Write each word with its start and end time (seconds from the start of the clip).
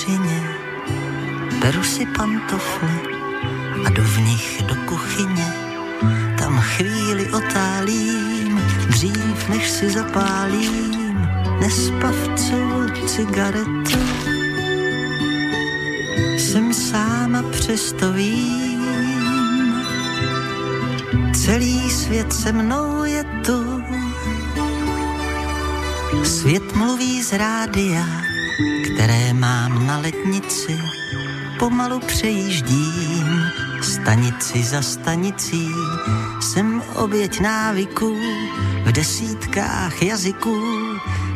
Peřině, 0.00 0.42
beru 1.60 1.82
si 1.82 2.06
pantofly 2.06 3.00
a 3.84 3.90
jdu 3.90 4.02
v 4.02 4.18
nich 4.18 4.62
do 4.62 4.74
kuchyně. 4.74 5.54
Tam 6.38 6.60
chvíli 6.60 7.30
otálím, 7.30 8.60
dřív 8.88 9.48
než 9.48 9.70
si 9.70 9.90
zapálím 9.90 11.28
nespavcovou 11.60 13.06
cigaretu. 13.06 13.98
Jsem 16.38 16.74
sám 16.74 17.36
a 17.36 17.42
přesto 17.42 18.12
vím, 18.12 18.84
celý 21.34 21.90
svět 21.90 22.32
se 22.32 22.52
mnou 22.52 23.04
je 23.04 23.24
tu. 23.24 23.82
Svět 26.24 26.76
mluví 26.76 27.22
z 27.22 27.32
rádia, 27.32 28.29
které 28.84 29.32
mám 29.32 29.86
na 29.86 29.98
letnici, 29.98 30.78
pomalu 31.58 32.00
přejíždím 32.00 33.50
stanici 33.82 34.62
za 34.62 34.82
stanicí. 34.82 35.68
Jsem 36.40 36.82
oběť 36.94 37.40
návyků 37.40 38.16
v 38.84 38.92
desítkách 38.92 40.02
jazyků, 40.02 40.60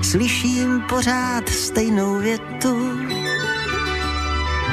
slyším 0.03 0.81
pořád 0.89 1.49
stejnou 1.49 2.19
větu. 2.19 2.99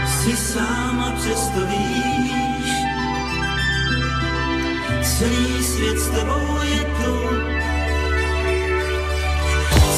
Jsi 0.08 0.38
sám 0.38 1.00
a 1.00 1.12
přesto 1.12 1.60
víš, 1.66 2.72
celý 5.04 5.64
svět 5.64 6.00
s 6.00 6.08
tebou 6.08 6.60
je 6.64 6.80
tu. 6.80 7.16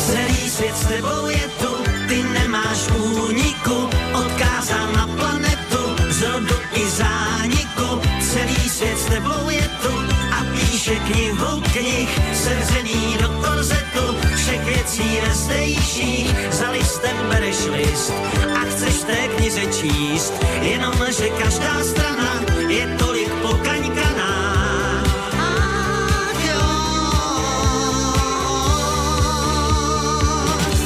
Celý 0.05 0.49
svět 0.49 0.77
s 0.77 0.85
tebou 0.85 1.27
je 1.27 1.47
tu, 1.59 1.72
ty 2.13 2.21
nemáš 2.23 2.93
úniku, 2.93 3.89
odkázán 4.13 4.93
na 4.93 5.09
planetu, 5.17 5.81
zrodu 6.13 6.55
i 6.77 6.83
zániku. 6.85 8.01
Celý 8.21 8.69
svět 8.69 8.99
s 8.99 9.05
tebou 9.05 9.49
je 9.49 9.65
tu 9.81 9.93
a 10.29 10.39
píše 10.53 10.95
knihu 11.09 11.61
knih, 11.73 12.09
sevřený 12.33 13.17
do 13.21 13.29
korzetu, 13.41 14.05
všech 14.35 14.65
věcí 14.65 15.07
nezdejších, 15.27 16.29
za 16.51 16.69
listem 16.69 17.17
bereš 17.29 17.65
list 17.65 18.13
a 18.57 18.61
chceš 18.69 18.95
té 19.09 19.27
knize 19.27 19.65
číst, 19.81 20.33
jenom 20.61 20.93
že 21.09 21.29
každá 21.29 21.83
strana 21.83 22.45
je 22.69 22.85
tolik 22.97 23.33
pokaňkaná. 23.41 24.33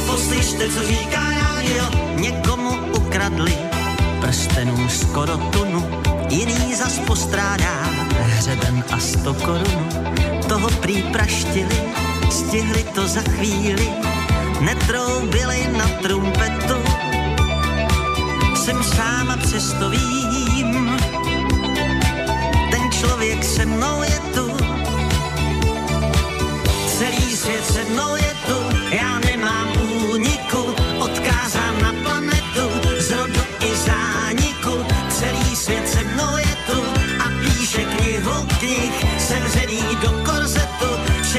Poslyšte, 0.08 0.70
co 0.70 0.84
říká 0.84 0.97
skoro 5.18 5.38
tunu, 5.50 5.82
jiný 6.30 6.76
zas 6.76 7.00
postrádá 7.00 7.90
hřeben 8.38 8.84
a 8.92 9.00
sto 9.00 9.34
korun. 9.34 9.90
Toho 10.50 10.70
prý 10.70 11.02
praštili, 11.10 11.82
stihli 12.30 12.84
to 12.84 13.08
za 13.08 13.22
chvíli, 13.22 13.90
netroubili 14.62 15.68
na 15.78 15.88
trumpetu. 16.02 16.78
Jsem 18.56 18.84
sám 18.84 19.30
a 19.30 19.38
přesto 19.38 19.90
vím, 19.90 20.98
ten 22.72 22.92
člověk 22.92 23.44
se 23.44 23.66
mnou 23.66 24.04
je 24.04 24.20
tu. 24.38 24.46
Celý 26.98 27.38
svět 27.38 27.66
se 27.66 27.84
mnou 27.90 28.16
je 28.16 28.37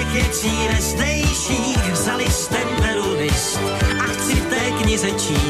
všech 0.08 0.22
věcí 0.22 0.68
nezdejších, 0.72 1.96
za 1.96 2.16
listem 2.16 2.68
beru 2.80 3.14
list 3.18 3.60
a 4.00 4.02
chci 4.02 4.34
v 4.34 4.46
té 4.46 4.70
knize 4.82 5.10
číst, 5.10 5.47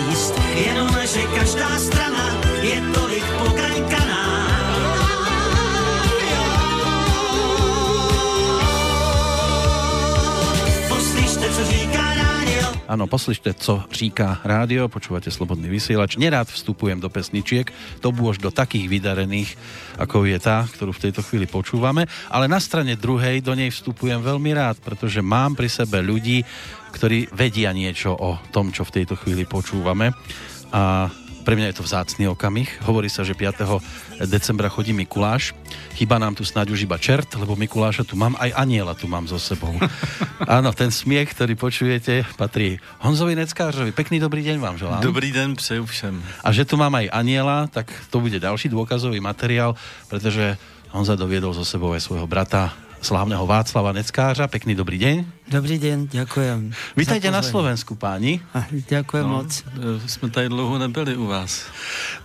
Áno, 12.88 13.04
poslyšte, 13.04 13.53
co 13.53 13.84
říká 13.93 14.41
rádio, 14.49 14.88
počúvate 14.88 15.28
Slobodný 15.28 15.69
vysielač. 15.69 16.16
Nerád 16.16 16.49
vstupujem 16.49 16.97
do 16.97 17.12
pesničiek, 17.12 17.69
to 18.00 18.09
už 18.09 18.41
do 18.41 18.49
takých 18.49 18.88
vydarených, 18.88 19.60
ako 20.00 20.25
je 20.25 20.41
tá, 20.41 20.65
ktorú 20.65 20.97
v 20.97 21.03
tejto 21.04 21.21
chvíli 21.21 21.44
počúvame, 21.44 22.09
ale 22.32 22.48
na 22.48 22.56
strane 22.56 22.97
druhej 22.97 23.44
do 23.44 23.53
nej 23.53 23.69
vstupujem 23.69 24.25
veľmi 24.25 24.56
rád, 24.56 24.81
pretože 24.81 25.21
mám 25.21 25.53
pri 25.53 25.69
sebe 25.69 26.00
ľudí, 26.00 26.41
ktorí 26.97 27.28
vedia 27.28 27.77
niečo 27.77 28.16
o 28.16 28.41
tom, 28.56 28.72
čo 28.72 28.88
v 28.88 29.04
tejto 29.04 29.21
chvíli 29.21 29.44
počúvame. 29.44 30.16
A 30.72 31.12
pre 31.48 31.56
mňa 31.56 31.72
je 31.72 31.81
to 31.81 31.88
vzácný 31.88 32.28
okamih. 32.28 32.69
Hovorí 32.84 33.09
sa, 33.09 33.25
že 33.25 33.32
5. 33.32 34.20
decembra 34.28 34.69
chodí 34.69 34.92
Mikuláš. 34.92 35.56
Chyba 35.97 36.20
nám 36.20 36.36
tu 36.36 36.44
snáď 36.44 36.76
už 36.76 36.84
iba 36.84 37.00
čert, 37.00 37.25
lebo 37.41 37.56
Mikuláša 37.56 38.04
tu 38.04 38.20
mám, 38.20 38.36
aj 38.36 38.53
aniela 38.53 38.92
tu 38.92 39.09
mám 39.09 39.25
so 39.25 39.41
sebou. 39.41 39.72
Áno, 40.44 40.76
ten 40.76 40.92
smiech, 40.92 41.32
ktorý 41.32 41.56
počujete, 41.56 42.28
patrí 42.36 42.76
Honzovi 43.00 43.32
Neckářovi. 43.32 43.97
Pekný 43.97 44.20
dobrý 44.20 44.44
deň 44.44 44.60
vám 44.60 44.76
želám. 44.76 45.00
Dobrý 45.00 45.32
den 45.32 45.56
přeju 45.56 45.88
všem. 45.88 46.20
A 46.44 46.53
že 46.53 46.69
tu 46.69 46.76
mám 46.76 46.92
aj 46.92 47.16
aniela, 47.16 47.65
tak 47.72 47.88
to 48.12 48.20
bude 48.20 48.36
ďalší 48.36 48.69
dôkazový 48.69 49.16
materiál, 49.25 49.72
pretože 50.12 50.60
Honza 50.92 51.16
doviedol 51.16 51.56
so 51.56 51.65
sebou 51.65 51.97
aj 51.97 52.04
svojho 52.04 52.28
brata, 52.28 52.76
slávneho 53.00 53.47
Václava 53.47 53.92
Neckářa. 53.92 54.47
Pekný 54.48 54.75
dobrý 54.75 54.98
deň. 54.98 55.16
Dobrý 55.48 55.78
den, 55.78 56.06
ďakujem. 56.06 56.75
Vítajte 56.98 57.31
na. 57.31 57.41
Slovensku, 57.41 57.94
páni. 57.94 58.42
Ďakujem 58.91 59.25
No, 59.25 59.32
moc. 59.41 59.50
e, 60.04 60.09
jsme 60.09 60.28
tady 60.31 60.48
dlouho 60.48 60.78
nebyli 60.78 61.16
u 61.16 61.26
vás. 61.26 61.64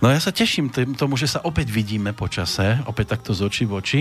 No 0.02 0.10
ja 0.12 0.20
sa 0.20 0.34
teším 0.34 0.68
tým- 0.68 0.92
tomu, 0.98 1.16
že 1.16 1.30
sa 1.30 1.40
opäť 1.40 1.70
vidíme 1.72 2.12
po 2.12 2.28
čase, 2.28 2.82
opäť 2.84 3.16
takto 3.16 3.32
z 3.32 3.40
očí 3.46 3.64
v 3.64 3.72
oči 3.80 4.00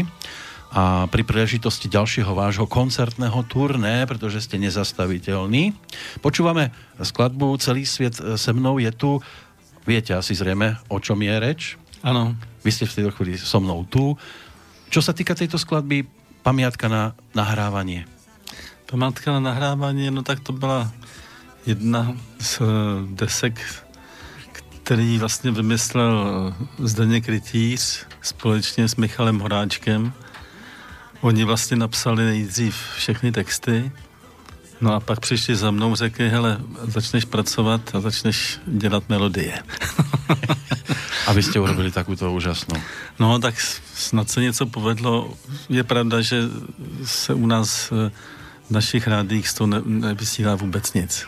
a 0.73 1.06
pri 1.07 1.22
príležitosti 1.23 1.85
ďalšieho 1.88 2.34
vášho 2.34 2.66
koncertného 2.66 3.45
turné, 3.45 4.03
pretože 4.09 4.41
ste 4.44 4.57
nezastaviteľní. 4.57 5.72
Počúvame 6.19 6.73
skladbu 6.97 7.57
Celý 7.61 7.85
svět 7.85 8.17
se 8.35 8.51
mnou 8.53 8.81
je 8.81 8.91
tu. 8.91 9.22
Viete 9.88 10.16
asi 10.17 10.34
zrejme, 10.35 10.81
o 10.90 10.97
čom 11.00 11.22
je 11.22 11.34
reč. 11.40 11.61
Ano, 12.03 12.35
Vy 12.63 12.72
ste 12.72 12.88
v 12.88 12.95
tejto 12.95 13.11
chvíli 13.11 13.35
so 13.38 13.59
mnou 13.59 13.84
tu. 13.85 14.16
Čo 14.90 15.00
sa 15.03 15.11
týka 15.11 15.35
tejto 15.35 15.59
skladby, 15.59 16.07
pamiatka 16.44 16.88
na 16.88 17.16
nahrávanie. 17.36 18.06
památka 18.92 19.31
na 19.31 19.40
nahrávání, 19.40 20.12
no 20.12 20.24
tak 20.24 20.40
to 20.40 20.54
byla 20.54 20.92
jedna 21.66 22.18
z 22.40 22.62
e, 22.62 22.64
desek, 23.16 23.84
který 24.84 25.18
vlastně 25.18 25.52
vymyslel 25.52 26.14
e, 26.28 26.88
Zdeněk 26.88 27.30
Rytíř 27.30 28.06
společně 28.22 28.88
s 28.88 28.96
Michalem 28.96 29.40
Horáčkem. 29.40 30.14
Oni 31.22 31.44
vlastně 31.44 31.78
napsali 31.78 32.26
nejdřív 32.26 32.76
všechny 32.96 33.32
texty, 33.32 33.92
no 34.84 34.94
a 34.94 35.00
pak 35.00 35.20
přišli 35.20 35.56
za 35.56 35.72
mnou, 35.72 35.96
řekli, 35.96 36.30
hele, 36.30 36.60
začneš 36.88 37.26
pracovat 37.26 37.82
a 37.96 38.00
začneš 38.00 38.60
dělat 38.68 39.04
melodie. 39.10 39.64
A 41.24 41.32
vy 41.32 41.40
ste 41.40 41.56
urobili 41.56 41.88
takúto 41.88 42.28
úžasnú. 42.28 42.76
No, 43.16 43.40
tak 43.40 43.56
snad 43.96 44.28
se 44.28 44.44
něco 44.44 44.66
povedlo. 44.68 45.32
Je 45.70 45.84
pravda, 45.84 46.20
že 46.20 46.44
se 47.06 47.34
u 47.34 47.47
nás 47.47 47.91
eh, 47.91 48.12
v 48.68 48.72
našich 48.72 49.08
rádích 49.08 49.47
z 49.47 49.53
toho 49.53 49.68
ne, 49.68 49.80
nevysílá 49.85 50.56
vůbec 50.56 50.94
nic. 50.94 51.28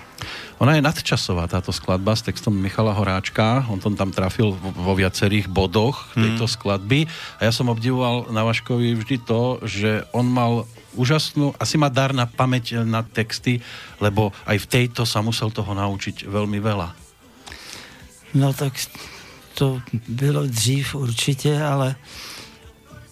Ona 0.60 0.76
je 0.76 0.82
nadčasová, 0.82 1.48
táto 1.48 1.76
skladba 1.76 2.16
s 2.16 2.24
textom 2.24 2.56
Michala 2.56 2.96
Horáčka. 2.96 3.68
On 3.68 3.80
to 3.80 3.92
tam 3.92 4.12
trafil 4.12 4.56
vo, 4.56 4.96
viacerých 4.96 5.52
bodoch 5.52 6.08
tejto 6.16 6.48
skladby. 6.48 7.08
A 7.40 7.48
ja 7.48 7.52
som 7.52 7.68
obdivoval 7.68 8.32
na 8.32 8.44
Vaškovi 8.48 8.96
vždy 8.96 9.18
to, 9.28 9.60
že 9.68 10.08
on 10.16 10.28
mal 10.32 10.64
úžasnú, 10.96 11.54
asi 11.60 11.78
má 11.78 11.92
dar 11.92 12.16
na 12.16 12.26
pamäť 12.26 12.82
na 12.88 13.04
texty, 13.04 13.62
lebo 14.02 14.32
aj 14.48 14.58
v 14.64 14.70
tejto 14.72 15.04
sa 15.06 15.22
musel 15.22 15.52
toho 15.52 15.76
naučiť 15.76 16.26
veľmi 16.26 16.60
veľa. 16.60 16.90
No 18.36 18.52
tak 18.52 18.74
to 19.56 19.80
bylo 20.08 20.48
dřív 20.48 20.96
určitě, 20.96 21.64
ale 21.64 21.96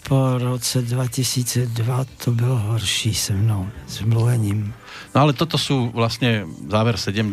po 0.08 0.38
roce 0.38 0.82
2002 0.82 2.06
to 2.24 2.32
bylo 2.32 2.58
horší 2.58 3.14
se 3.14 3.34
mnou, 3.34 3.70
s 3.88 4.02
mluvením. 4.02 4.74
No 5.16 5.22
ale 5.22 5.34
toto 5.34 5.58
sú 5.58 5.94
vlastne 5.94 6.46
záver 6.70 6.98
70 6.98 7.32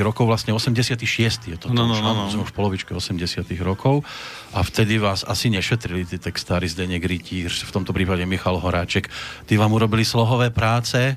rokov, 0.00 0.28
vlastne 0.28 0.52
86. 0.52 1.08
je 1.48 1.56
to. 1.56 1.72
No, 1.72 1.88
už, 1.88 2.00
no, 2.00 2.04
no, 2.04 2.12
no. 2.14 2.22
Sme 2.30 2.44
už 2.44 2.52
v 2.52 2.56
polovičke 2.56 2.92
80 2.94 3.48
rokov 3.64 4.04
a 4.52 4.60
vtedy 4.62 5.00
vás 5.00 5.24
asi 5.24 5.50
nešetrili 5.50 6.04
tí 6.04 6.20
textári 6.20 6.68
Zdeněk 6.68 7.04
Rytíř, 7.04 7.64
v 7.64 7.72
tomto 7.72 7.92
prípade 7.92 8.22
Michal 8.26 8.60
Horáček. 8.60 9.08
Tí 9.48 9.56
vám 9.56 9.72
urobili 9.72 10.04
slohové 10.04 10.52
práce, 10.52 11.16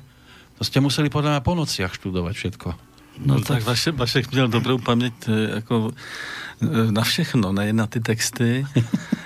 to 0.58 0.62
ste 0.64 0.80
museli 0.80 1.12
podľa 1.12 1.38
mňa 1.38 1.42
po 1.46 1.54
nociach 1.54 1.94
študovať 1.94 2.34
všetko. 2.34 2.68
No, 3.18 3.34
no 3.34 3.40
tak, 3.42 3.62
tak 3.62 3.62
Vašek, 3.62 3.94
Vašek 3.94 4.32
měl 4.32 4.48
dobrou 4.48 4.78
paměť 4.78 5.14
eh, 5.28 5.54
jako 5.54 5.90
eh, 6.62 6.92
na 6.92 7.02
všechno, 7.02 7.52
nejen 7.52 7.76
na 7.76 7.86
ty 7.86 8.00
texty. 8.00 8.66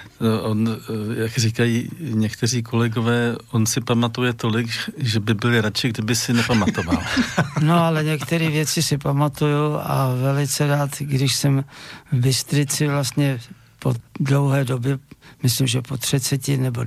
on, 0.43 0.69
eh, 0.69 1.23
jak 1.23 1.39
říkají 1.39 1.89
někteří 2.01 2.63
kolegové, 2.63 3.37
on 3.51 3.67
si 3.67 3.81
pamatuje 3.81 4.33
tolik, 4.33 4.69
že 4.97 5.21
by 5.21 5.35
byli 5.35 5.61
radši, 5.61 5.89
kdyby 5.89 6.17
si 6.17 6.33
nepamatoval. 6.33 6.99
No 7.61 7.85
ale 7.85 8.05
některé 8.05 8.51
věci 8.51 8.83
si 8.83 8.99
pamatuju 8.99 9.75
a 9.83 10.15
velice 10.15 10.67
rád, 10.67 10.91
když 10.99 11.35
jsem 11.37 11.65
v 12.13 12.17
Bystrici 12.17 12.89
vlastně 12.89 13.41
po 13.79 13.95
dlouhé 14.21 14.65
době, 14.65 14.99
myslím, 15.43 15.67
že 15.67 15.83
po 15.83 15.97
30 15.97 16.49
nebo 16.49 16.85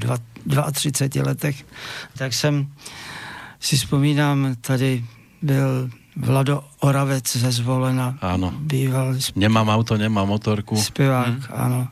32 0.71 1.25
letech, 1.25 1.65
tak 2.17 2.33
jsem 2.33 2.67
si 3.59 3.75
vzpomínám, 3.75 4.55
tady 4.61 5.05
byl 5.41 5.89
Vlado 6.15 6.63
Oravec 6.79 7.35
ze 7.37 7.51
Zvolena. 7.51 8.17
Ano. 8.21 8.53
Býval. 8.59 9.13
Sp- 9.13 9.35
nemám 9.35 9.69
auto, 9.69 9.97
nemám 9.97 10.27
motorku. 10.27 10.81
Zpěvák, 10.81 11.27
hmm. 11.27 11.43
ano. 11.49 11.87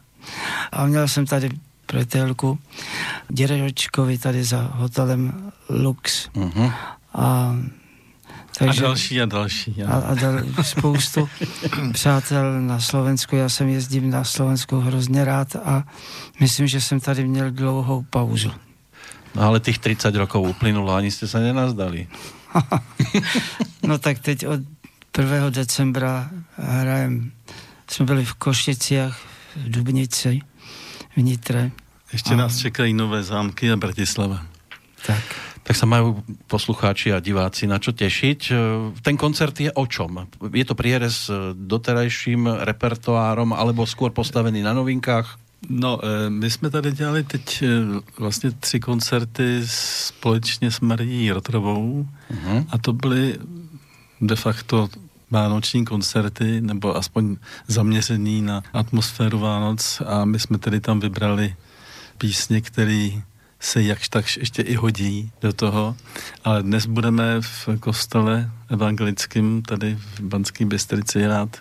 A 0.71 0.85
měl 0.85 1.07
jsem 1.07 1.25
tady 1.25 1.49
přátelku 1.85 2.59
Děročkovi 3.29 4.17
tady 4.17 4.43
za 4.43 4.71
hotelem 4.73 5.51
Lux. 5.69 6.29
Uh-huh. 6.29 6.73
A, 7.13 7.55
takže, 8.57 8.81
a 8.81 8.87
další 8.87 9.21
a 9.21 9.25
další. 9.25 9.83
A, 9.83 9.93
a 9.93 10.15
dal, 10.15 10.39
spoustu 10.61 11.29
přátel 11.93 12.61
na 12.61 12.79
Slovensku. 12.79 13.35
Já 13.35 13.49
jsem 13.49 13.69
jezdím 13.69 14.09
na 14.09 14.23
Slovensku 14.23 14.79
hrozně 14.79 15.25
rád 15.25 15.55
a 15.55 15.83
myslím, 16.39 16.67
že 16.67 16.81
jsem 16.81 16.99
tady 16.99 17.27
měl 17.27 17.51
dlouhou 17.51 18.05
pauzu. 18.09 18.51
No 19.35 19.41
ale 19.41 19.59
těch 19.59 19.79
30 19.79 20.15
rokov 20.15 20.47
uplynulo, 20.47 20.93
ani 20.93 21.11
jste 21.11 21.27
se 21.27 21.39
nenazdali. 21.39 22.07
no 23.83 23.97
tak 23.97 24.19
teď 24.19 24.47
od 24.47 24.59
1. 25.17 25.49
decembra 25.49 26.29
hrajem, 26.57 27.31
jsme 27.87 28.05
byli 28.05 28.25
v 28.25 28.33
Košicích, 28.33 29.32
v 29.55 29.69
Dubnici, 29.69 30.41
v 31.17 31.21
Nitre. 31.21 31.71
Ještě 32.13 32.33
a... 32.33 32.37
nás 32.37 32.57
čekají 32.57 32.93
nové 32.93 33.23
zámky 33.23 33.71
a 33.71 33.75
Bratislava. 33.75 34.45
Tak. 35.05 35.23
Tak 35.63 35.79
sa 35.79 35.87
majú 35.87 36.19
poslucháči 36.51 37.15
a 37.15 37.23
diváci 37.23 37.71
na 37.71 37.79
čo 37.79 37.95
tešiť. 37.95 38.51
Ten 38.99 39.15
koncert 39.15 39.55
je 39.55 39.71
o 39.71 39.87
čom? 39.87 40.27
Je 40.51 40.65
to 40.67 40.75
prierez 40.75 41.31
doterajším 41.55 42.67
repertoárom 42.67 43.55
alebo 43.55 43.87
skôr 43.87 44.11
postavený 44.11 44.59
na 44.59 44.75
novinkách? 44.75 45.39
No, 45.69 45.99
eh, 46.03 46.29
my 46.29 46.51
jsme 46.51 46.69
tady 46.69 46.91
dělali 46.91 47.23
teď 47.23 47.63
vlastně 48.19 48.51
tři 48.51 48.79
koncerty 48.79 49.61
společně 49.65 50.71
s 50.71 50.79
Marií 50.79 51.31
Rotrovou 51.31 52.07
uh-huh. 52.31 52.65
a 52.69 52.77
to 52.77 52.93
byly 52.93 53.39
de 54.21 54.35
facto 54.35 54.89
vánoční 55.33 55.85
koncerty, 55.85 56.61
nebo 56.61 56.97
aspoň 56.97 57.37
zaměřený 57.67 58.41
na 58.41 58.63
atmosféru 58.73 59.39
Vánoc. 59.39 60.01
A 60.05 60.25
my 60.25 60.39
jsme 60.39 60.57
tedy 60.57 60.79
tam 60.79 60.99
vybrali 60.99 61.55
písně, 62.17 62.61
které 62.61 63.09
se 63.59 63.83
jakž 63.83 64.09
tak 64.09 64.25
ještě 64.37 64.61
i 64.61 64.75
hodí 64.75 65.31
do 65.41 65.53
toho, 65.53 65.95
ale 66.43 66.63
dnes 66.63 66.85
budeme 66.85 67.41
v 67.41 67.69
kostele 67.79 68.51
evangelickém 68.69 69.61
tady 69.61 69.95
v 69.95 70.19
Banské 70.19 70.65
Bystrici 70.65 71.21
hrát 71.21 71.57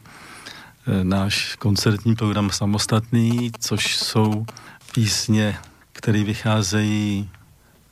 Eh, 0.86 1.04
náš 1.04 1.56
koncertní 1.56 2.14
program 2.14 2.50
samostatný, 2.50 3.50
což 3.60 3.96
jsou 3.96 4.46
písně, 4.94 5.56
které 5.92 6.24
vycházejí 6.24 7.30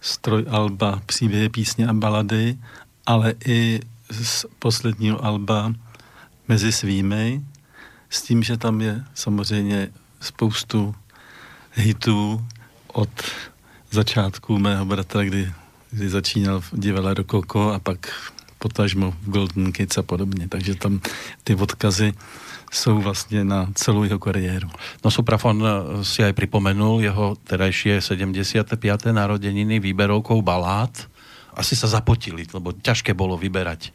z 0.01 0.19
alba 0.49 1.03
příběhy, 1.07 1.49
písně 1.49 1.87
a 1.87 1.93
balady, 1.93 2.59
ale 3.07 3.35
i 3.47 3.81
z 4.11 4.47
posledního 4.59 5.25
alba 5.25 5.73
Mezi 6.49 6.73
svými, 6.73 7.45
s 8.11 8.23
tím, 8.23 8.43
že 8.43 8.57
tam 8.57 8.81
je 8.81 9.05
samozřejmě 9.15 9.89
spoustu 10.21 10.95
hitů 11.75 12.47
od 12.93 13.09
začátku 13.91 14.59
mého 14.59 14.85
bratra, 14.85 15.23
kdy, 15.25 15.53
kdy 15.91 16.09
začínal 16.09 16.61
v 16.61 16.71
divadle 16.73 17.15
Rokoko 17.15 17.73
a 17.73 17.79
pak 17.79 18.11
potažmo 18.59 19.15
v 19.23 19.31
Golden 19.31 19.73
Kids 19.73 19.99
a 19.99 20.03
podobně. 20.03 20.49
Takže 20.49 20.75
tam 20.75 21.01
ty 21.45 21.55
odkazy 21.55 22.13
jsou 22.73 23.01
vlastně 23.01 23.45
na 23.45 23.69
celou 23.75 24.05
jeho 24.05 24.19
kariéru. 24.19 24.69
No 25.05 25.11
Suprafon 25.11 25.65
eh, 25.67 26.05
si 26.05 26.23
aj 26.23 26.33
pripomenul 26.33 27.03
jeho 27.03 27.35
terajšie 27.45 27.99
75. 27.99 28.79
narodeniny 29.11 29.81
výberovkou 29.81 30.43
balád. 30.43 31.11
Asi 31.51 31.75
sa 31.75 31.91
zapotili, 31.91 32.47
lebo 32.55 32.71
ťažké 32.71 33.11
bolo 33.11 33.35
vyberať. 33.35 33.91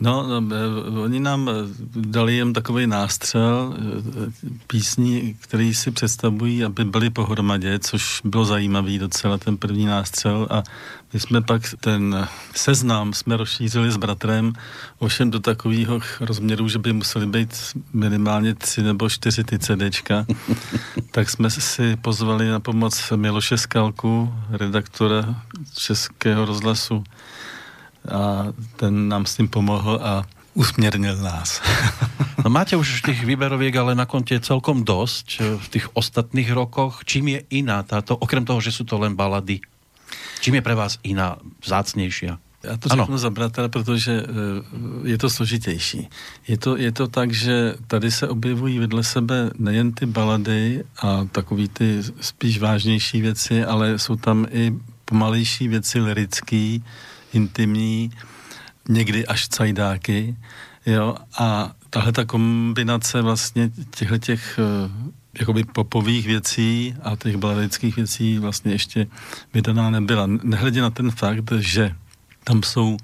No, 0.00 0.40
no 0.40 0.56
oni 1.02 1.20
nám 1.20 1.48
e, 1.48 1.52
dali 1.94 2.36
jen 2.36 2.52
takový 2.52 2.86
nástřel 2.86 3.74
e, 3.76 4.58
písní, 4.66 5.36
který 5.40 5.74
si 5.74 5.90
představují, 5.90 6.64
aby 6.64 6.84
byly 6.84 7.10
pohromadě, 7.10 7.78
což 7.78 8.20
bylo 8.24 8.44
zajímavý 8.44 8.98
docela 8.98 9.38
ten 9.38 9.56
první 9.56 9.86
nástřel 9.86 10.46
a 10.50 10.62
my 11.12 11.20
jsme 11.20 11.40
pak 11.40 11.62
ten 11.80 12.28
seznam 12.54 13.12
jsme 13.12 13.36
rozšířili 13.36 13.92
s 13.92 13.96
bratrem 13.96 14.52
ovšem 14.98 15.30
do 15.30 15.40
takového 15.40 16.00
rozměru, 16.20 16.68
že 16.68 16.78
by 16.78 16.92
museli 16.92 17.26
být 17.26 17.56
minimálně 17.92 18.54
tři 18.54 18.82
nebo 18.82 19.10
čtyři 19.10 19.44
ty 19.44 19.58
CDčka. 19.58 20.26
tak 21.10 21.30
jsme 21.30 21.50
si 21.50 21.96
pozvali 21.96 22.48
na 22.48 22.60
pomoc 22.60 23.12
Miloše 23.16 23.58
Skalku, 23.58 24.34
redaktora 24.50 25.42
Českého 25.74 26.44
rozhlasu 26.44 27.04
a 28.08 28.46
ten 28.76 29.08
nám 29.08 29.26
s 29.26 29.36
tím 29.36 29.48
pomohl 29.48 30.00
a 30.02 30.24
usměrnil 30.54 31.16
nás. 31.16 31.62
no 32.44 32.50
máte 32.50 32.76
už 32.76 33.02
těch 33.02 33.24
výberoviek 33.24 33.76
ale 33.76 33.94
na 33.94 34.06
kontě 34.06 34.40
celkom 34.40 34.84
dosť 34.84 35.40
v 35.40 35.68
těch 35.68 35.96
ostatných 35.96 36.52
rokoch. 36.52 37.00
Čím 37.04 37.28
je 37.28 37.42
iná 37.50 37.82
táto, 37.82 38.16
okrem 38.16 38.44
toho, 38.44 38.60
že 38.60 38.72
jsou 38.72 38.84
to 38.84 38.98
len 38.98 39.14
balady, 39.14 39.60
čím 40.40 40.54
je 40.54 40.62
pre 40.62 40.74
vás 40.74 40.98
iná, 41.02 41.36
vzácnější? 41.64 42.26
Já 42.62 42.76
to 42.76 42.88
řeknu 42.88 43.04
ano. 43.04 43.18
za 43.18 43.30
bratra, 43.30 43.68
protože 43.68 44.12
eh, 44.12 45.08
je 45.08 45.18
to 45.18 45.30
složitější. 45.30 46.08
Je 46.48 46.58
to, 46.58 46.76
je 46.76 46.92
to 46.92 47.08
tak, 47.08 47.32
že 47.32 47.74
tady 47.86 48.10
se 48.10 48.28
objevují 48.28 48.78
vedle 48.78 49.04
sebe 49.04 49.50
nejen 49.58 49.92
ty 49.92 50.06
balady 50.06 50.84
a 51.02 51.24
takový 51.32 51.68
ty 51.68 52.02
spíš 52.20 52.58
vážnější 52.58 53.20
věci, 53.20 53.64
ale 53.64 53.98
jsou 53.98 54.16
tam 54.16 54.46
i 54.50 54.74
pomalejší 55.04 55.68
věci 55.68 56.00
lirický, 56.00 56.84
intimní, 57.32 58.10
někdy 58.88 59.26
až 59.26 59.48
cajdáky, 59.48 60.36
jo, 60.86 61.16
a 61.38 61.72
tahle 61.90 62.12
ta 62.12 62.24
kombinace 62.24 63.22
vlastně 63.22 63.70
těchto 63.90 64.18
těch 64.18 64.58
eh, 64.58 65.12
jakoby 65.38 65.64
popových 65.64 66.26
věcí 66.26 66.94
a 67.02 67.16
těch 67.16 67.36
baladických 67.36 67.96
věcí 67.96 68.38
vlastně 68.38 68.72
ještě 68.72 69.06
vydaná 69.54 69.90
nebyla. 69.90 70.26
Nehledě 70.26 70.82
na 70.82 70.90
ten 70.90 71.10
fakt, 71.10 71.52
že 71.58 71.94
tam 72.44 72.62
jsou 72.62 72.96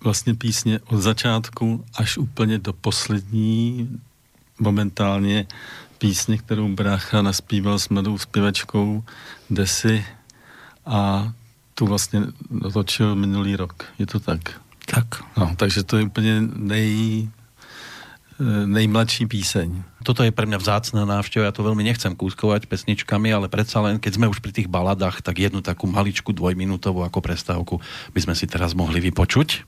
vlastně 0.00 0.34
písně 0.34 0.80
od 0.80 1.00
začátku 1.00 1.84
až 1.94 2.18
úplně 2.18 2.58
do 2.58 2.72
poslední 2.72 3.90
momentálně 4.58 5.46
písně, 5.98 6.38
kterou 6.38 6.68
brácha 6.68 7.22
naspíval 7.22 7.78
s 7.78 7.88
mladou 7.88 8.18
zpěvačkou 8.18 9.04
Desy 9.50 10.04
a 10.86 11.32
tu 11.76 11.86
vlastně 11.86 12.32
natočil 12.50 13.14
minulý 13.14 13.56
rok. 13.56 13.84
Je 13.98 14.06
to 14.06 14.20
tak? 14.20 14.40
Tak. 14.86 15.06
No, 15.36 15.52
takže 15.56 15.82
to 15.82 15.96
je 15.96 16.04
úplně 16.04 16.40
nej, 16.56 17.28
eh, 18.40 18.66
nejmladší 18.66 19.26
píseň. 19.26 19.84
Toto 20.06 20.22
je 20.22 20.30
pre 20.30 20.46
mňa 20.46 20.62
vzácná 20.62 21.02
návšteva, 21.04 21.50
ja 21.50 21.52
to 21.52 21.66
veľmi 21.66 21.82
nechcem 21.82 22.14
kúskovať 22.14 22.70
pesničkami, 22.70 23.34
ale 23.34 23.50
predsa 23.50 23.82
len, 23.82 23.98
keď 23.98 24.22
sme 24.22 24.30
už 24.30 24.38
pri 24.38 24.54
tých 24.54 24.70
baladách, 24.70 25.18
tak 25.20 25.42
jednu 25.42 25.60
takú 25.60 25.90
maličku 25.90 26.30
dvojminútovú 26.30 27.02
ako 27.02 27.18
prestávku 27.18 27.74
by 28.14 28.20
sme 28.22 28.34
si 28.38 28.46
teraz 28.46 28.72
mohli 28.72 29.02
vypočuť. 29.02 29.66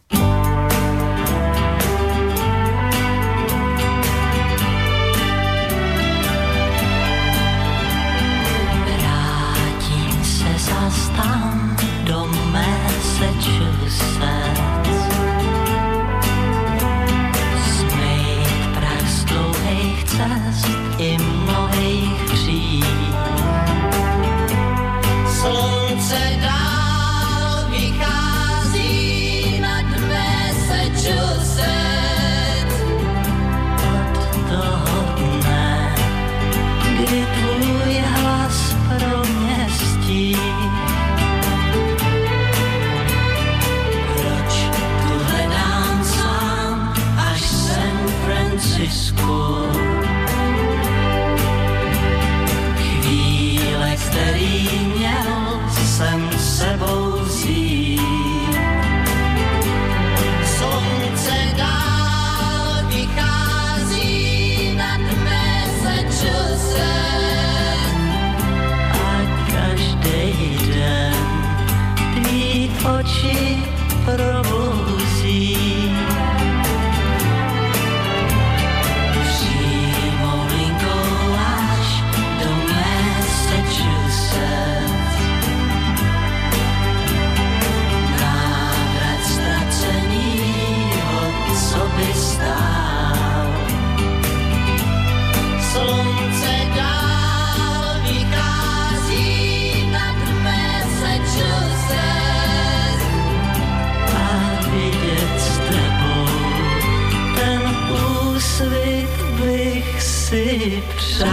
Si. 110.68 111.24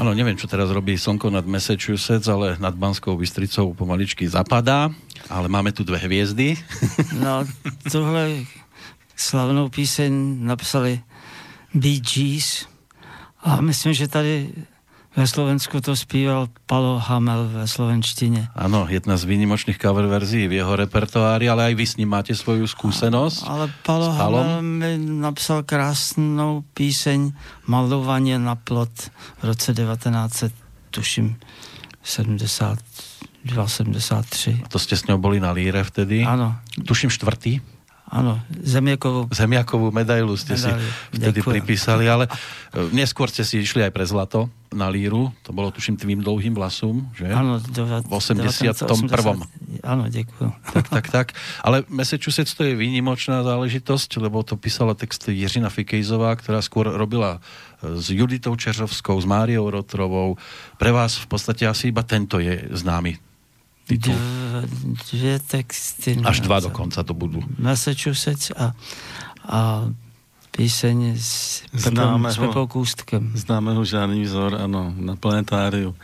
Áno, 0.00 0.16
neviem, 0.16 0.32
čo 0.32 0.48
teraz 0.48 0.72
robí 0.72 0.96
slnko 0.96 1.28
nad 1.28 1.44
Massachusetts, 1.44 2.24
ale 2.24 2.56
nad 2.56 2.72
Banskou 2.72 3.20
Bystricou 3.20 3.76
pomaličky 3.76 4.24
zapadá, 4.24 4.88
ale 5.28 5.46
máme 5.52 5.76
tu 5.76 5.84
dve 5.84 6.00
hviezdy. 6.00 6.56
No, 7.20 7.44
tuhle 7.92 8.48
slavnou 9.12 9.68
píseň 9.68 10.40
napsali 10.40 11.04
Bee 11.76 12.00
Gees 12.00 12.64
a 13.44 13.60
myslím, 13.60 13.92
že 13.92 14.08
tady 14.08 14.48
ve 15.16 15.26
Slovensku 15.26 15.80
to 15.82 15.96
zpíval 15.96 16.46
Palo 16.66 16.98
Hamel 16.98 17.50
ve 17.50 17.68
slovenštině. 17.68 18.48
Ano, 18.54 18.86
jedna 18.88 19.16
z 19.18 19.24
výnimočných 19.24 19.78
cover 19.78 20.06
verzí 20.06 20.46
v 20.46 20.62
jeho 20.62 20.76
repertoári, 20.76 21.50
ale 21.50 21.64
aj 21.64 21.74
vy 21.74 21.86
s 21.86 21.96
ním 21.98 22.14
máte 22.14 22.30
svoju 22.30 22.66
skúsenosť. 22.70 23.42
Ale 23.42 23.66
Palo 23.82 24.14
Hamel 24.14 24.62
mi 24.62 24.94
napsal 24.98 25.66
krásnou 25.66 26.62
píseň 26.78 27.34
Malovanie 27.66 28.38
na 28.38 28.54
plot 28.54 29.10
v 29.42 29.50
roce 29.50 29.74
1900, 29.74 30.54
tuším 30.94 31.34
72, 32.06 32.78
73. 33.50 34.62
A 34.62 34.68
to 34.70 34.78
ste 34.78 34.94
s 34.94 35.10
ňou 35.10 35.18
boli 35.18 35.42
na 35.42 35.50
líre 35.50 35.82
vtedy? 35.82 36.22
Áno. 36.22 36.54
Tuším 36.86 37.10
štvrtý? 37.10 37.58
Áno, 38.10 38.42
Zemiakovú. 38.62 39.30
Zemiakovú 39.30 39.94
medailu 39.94 40.34
ste 40.34 40.58
medailu. 40.58 40.82
si 40.82 41.18
vtedy 41.18 41.38
Ďakujem. 41.42 41.54
pripísali, 41.62 42.04
ale 42.10 42.26
e, 42.26 42.30
neskôr 42.90 43.30
ste 43.30 43.46
si 43.46 43.62
išli 43.62 43.86
aj 43.86 43.94
pre 43.94 44.02
zlato 44.02 44.50
na 44.70 44.86
líru. 44.86 45.34
To 45.42 45.50
bolo 45.50 45.74
tuším 45.74 45.98
tvým 45.98 46.22
dlouhým 46.22 46.54
vlasom, 46.54 47.10
že? 47.14 47.26
Áno, 47.26 47.58
v 47.58 48.12
81. 48.14 48.86
Áno, 49.82 50.02
ďakujem. 50.06 50.50
Tak, 50.70 50.86
tak, 50.86 51.06
tak. 51.10 51.26
Ale 51.66 51.82
Massachusetts 51.90 52.54
to 52.54 52.62
je 52.62 52.78
výnimočná 52.78 53.42
záležitosť, 53.42 54.22
lebo 54.22 54.46
to 54.46 54.54
písala 54.54 54.94
text 54.94 55.26
Jiřina 55.26 55.68
Fikejzová, 55.68 56.38
ktorá 56.38 56.62
skôr 56.62 56.86
robila 56.86 57.42
e, 57.82 57.98
s 57.98 58.14
Juditou 58.14 58.54
Čeřovskou, 58.54 59.18
s 59.18 59.26
Máriou 59.26 59.66
Rotrovou. 59.70 60.38
Pre 60.78 60.90
vás 60.94 61.18
v 61.18 61.26
podstate 61.26 61.66
asi 61.66 61.90
iba 61.90 62.06
tento 62.06 62.38
je 62.38 62.70
titul. 63.90 64.14
Dvě 65.12 65.38
texty. 65.38 66.16
Až 66.24 66.40
dva 66.40 66.60
dokonca 66.60 67.02
to 67.02 67.14
budú. 67.14 67.42
Massachusetts 67.58 68.54
a, 68.54 68.70
a 69.50 69.90
píseň 70.50 71.16
s, 71.16 71.62
Pepom, 71.70 72.26
s 72.26 72.36
Pepou 72.38 72.66
Kůstkem. 72.66 73.32
Známe 73.34 73.74
ho 73.74 73.84
žádný 73.84 74.22
vzor, 74.22 74.54
ano, 74.54 74.94
na 74.96 75.16
planetáriu. 75.16 75.94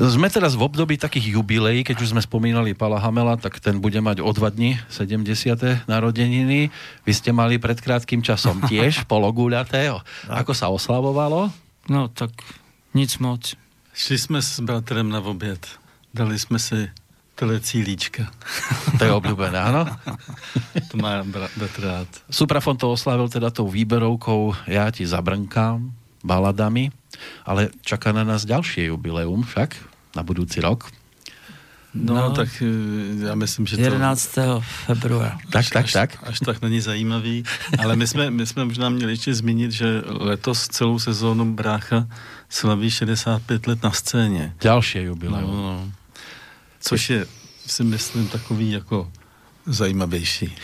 Sme 0.00 0.32
teraz 0.32 0.56
v 0.56 0.64
období 0.64 0.96
takých 0.96 1.36
jubilejí, 1.36 1.84
keď 1.84 2.00
už 2.00 2.16
sme 2.16 2.22
spomínali 2.24 2.72
Pala 2.72 2.96
Hamela, 2.96 3.36
tak 3.36 3.60
ten 3.60 3.76
bude 3.76 4.00
mať 4.00 4.24
o 4.24 4.30
dva 4.32 4.48
dní 4.48 4.80
70. 4.88 5.84
narodeniny. 5.84 6.72
Vy 7.04 7.12
ste 7.12 7.30
mali 7.30 7.60
pred 7.60 7.76
krátkým 7.76 8.24
časom 8.24 8.64
tiež 8.70 9.04
pologuľaté. 9.04 9.92
Ako 10.32 10.56
sa 10.56 10.72
oslavovalo? 10.72 11.52
No 11.92 12.08
tak 12.08 12.32
nic 12.96 13.12
moc. 13.20 13.52
Šli 13.92 14.18
jsme 14.18 14.42
s 14.42 14.60
bratrem 14.60 15.08
na 15.08 15.20
oběd. 15.20 15.66
Dali 16.14 16.38
jsme 16.38 16.58
si 16.58 16.90
Telecílíčka. 17.36 18.32
To 18.96 19.02
je 19.04 19.12
obľúbené, 19.12 19.60
áno? 19.60 19.84
to 20.90 20.94
má 20.96 21.20
brat 21.20 21.76
rád. 21.76 22.08
Suprafon 22.32 22.80
to 22.80 22.88
oslavil 22.88 23.28
teda 23.28 23.52
tou 23.52 23.68
výberovkou 23.68 24.66
Ja 24.72 24.88
ti 24.88 25.04
zabrnkám, 25.04 25.92
baladami, 26.24 26.88
ale 27.44 27.68
čaká 27.84 28.16
na 28.16 28.24
nás 28.24 28.48
ďalšie 28.48 28.88
jubileum 28.88 29.44
však, 29.44 29.76
na 30.16 30.24
budúci 30.24 30.64
rok. 30.64 30.88
No, 31.96 32.14
no 32.14 32.30
tak 32.30 32.48
e, 32.62 33.26
já 33.26 33.34
myslím, 33.34 33.66
že 33.66 33.76
to... 33.76 33.82
11. 33.82 34.38
februára. 34.60 35.38
Tak, 35.50 35.70
tak, 35.70 35.84
až, 35.84 35.92
tak. 35.92 36.10
Až 36.22 36.40
tak 36.40 36.62
není 36.62 36.80
zajímavý, 36.80 37.44
ale 37.78 37.96
my 37.96 38.06
jsme, 38.06 38.30
my 38.30 38.46
jsme 38.46 38.64
možná 38.64 38.88
měli 38.88 39.12
ještě 39.12 39.34
zmínit, 39.34 39.72
že 39.72 40.02
letos 40.06 40.68
celou 40.68 40.98
sezónu 40.98 41.54
Brácha 41.54 42.06
slaví 42.48 42.90
65 42.90 43.66
let 43.66 43.82
na 43.82 43.90
scéně. 43.92 44.54
Další 44.60 44.98
jubileum. 44.98 45.56
No, 45.56 45.62
no. 45.62 45.92
Což 46.80 47.10
je, 47.10 47.26
si 47.66 47.84
myslím, 47.84 48.28
takový 48.28 48.70
jako 48.70 49.10
zajímavější. 49.66 50.54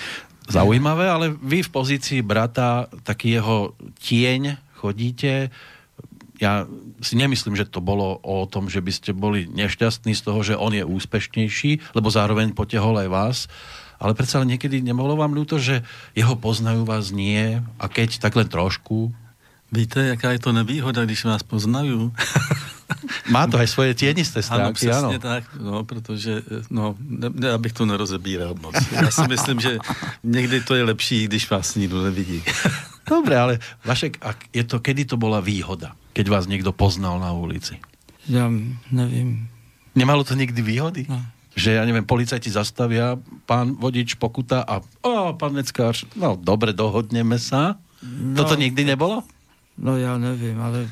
Zaujímavé, 0.48 1.10
ale 1.10 1.34
vy 1.42 1.62
v 1.62 1.68
pozici 1.70 2.22
brata, 2.22 2.86
taký 3.02 3.30
jeho 3.30 3.74
tieň 4.02 4.56
chodíte. 4.74 5.50
Ja 6.42 6.66
si 6.98 7.14
nemyslím, 7.14 7.54
že 7.54 7.70
to 7.70 7.78
bolo 7.78 8.18
o 8.18 8.42
tom, 8.50 8.66
že 8.66 8.82
by 8.82 8.90
ste 8.90 9.10
boli 9.14 9.46
nešťastní 9.46 10.10
z 10.18 10.22
toho, 10.26 10.42
že 10.42 10.58
on 10.58 10.74
je 10.74 10.82
úspešnejší, 10.82 11.94
lebo 11.94 12.10
zároveň 12.10 12.50
potehol 12.50 12.98
aj 12.98 13.08
vás. 13.08 13.38
Ale 14.02 14.18
predsa 14.18 14.42
niekedy 14.42 14.82
nemohlo 14.82 15.14
vám 15.14 15.30
ľúto, 15.30 15.62
že 15.62 15.86
jeho 16.18 16.34
poznajú 16.34 16.82
vás 16.82 17.14
nie 17.14 17.62
a 17.78 17.84
keď 17.86 18.18
tak 18.18 18.34
len 18.34 18.50
trošku. 18.50 19.14
Víte, 19.70 20.02
jaká 20.02 20.34
je 20.34 20.42
to 20.42 20.50
nevýhoda, 20.50 21.06
když 21.06 21.22
vás 21.24 21.46
poznajú? 21.46 22.10
Má 23.30 23.46
to 23.46 23.58
aj 23.58 23.68
svoje 23.68 23.94
tienisté 23.94 24.42
stránky, 24.42 24.90
ano. 24.90 25.08
Přesně 25.08 25.18
tak, 25.18 25.44
no, 25.60 25.84
protože, 25.84 26.42
no, 26.70 26.94
ne, 26.98 27.28
ne, 27.34 27.48
abych 27.50 27.72
to 27.72 27.86
nerozebíral 27.86 28.54
moc. 28.60 28.74
Já 28.92 29.10
si 29.10 29.28
myslím, 29.28 29.60
že 29.60 29.78
někdy 30.22 30.60
to 30.60 30.74
je 30.74 30.82
lepší, 30.84 31.24
když 31.24 31.50
vás 31.50 31.74
nikdo 31.74 32.02
nevidí. 32.02 32.42
Dobre, 33.10 33.38
ale 33.38 33.58
Vašek, 33.84 34.18
a 34.22 34.34
je 34.54 34.64
to, 34.64 34.80
kedy 34.80 35.04
to 35.04 35.16
bola 35.16 35.42
výhoda, 35.42 35.92
keď 36.12 36.28
vás 36.28 36.44
niekto 36.46 36.70
poznal 36.70 37.18
na 37.18 37.34
ulici? 37.34 37.82
Ja 38.30 38.46
nevím. 38.94 39.50
Nemalo 39.98 40.22
to 40.22 40.38
nikdy 40.38 40.62
výhody? 40.62 41.02
No. 41.10 41.18
Že, 41.52 41.76
ja 41.76 41.84
neviem, 41.84 42.06
policajti 42.06 42.48
zastavia, 42.48 43.18
pán 43.44 43.76
vodič 43.76 44.16
pokuta 44.16 44.64
a 44.64 44.80
o, 45.04 45.34
pán 45.34 45.52
Neckář, 45.52 46.16
no 46.16 46.38
dobre, 46.38 46.72
dohodneme 46.72 47.36
sa. 47.36 47.76
No, 48.00 48.38
Toto 48.38 48.54
nikdy 48.56 48.86
nebolo? 48.86 49.26
No 49.76 49.98
ja 49.98 50.16
nevím, 50.16 50.56
ale 50.62 50.88